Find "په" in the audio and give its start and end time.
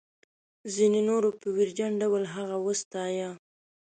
1.39-1.47